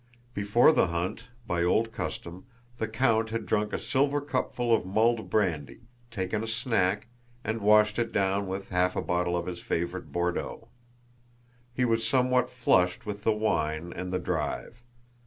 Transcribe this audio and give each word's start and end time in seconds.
Before 0.33 0.71
the 0.71 0.87
hunt, 0.87 1.27
by 1.45 1.63
old 1.63 1.91
custom, 1.91 2.47
the 2.79 2.87
count 2.87 3.29
had 3.29 3.45
drunk 3.45 3.71
a 3.71 3.77
silver 3.77 4.19
cupful 4.19 4.73
of 4.73 4.83
mulled 4.83 5.29
brandy, 5.29 5.81
taken 6.09 6.43
a 6.43 6.47
snack, 6.47 7.05
and 7.43 7.61
washed 7.61 7.99
it 7.99 8.11
down 8.11 8.47
with 8.47 8.69
half 8.69 8.95
a 8.95 9.01
bottle 9.03 9.37
of 9.37 9.45
his 9.45 9.59
favorite 9.61 10.11
Bordeaux. 10.11 10.69
He 11.75 11.85
was 11.85 12.03
somewhat 12.07 12.49
flushed 12.49 13.05
with 13.05 13.23
the 13.23 13.31
wine 13.31 13.93
and 13.93 14.11
the 14.11 14.17
drive. 14.17 14.83